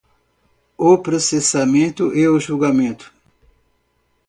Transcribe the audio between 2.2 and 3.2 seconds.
o julgamento